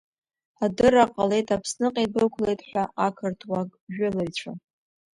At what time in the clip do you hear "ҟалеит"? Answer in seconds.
1.13-1.47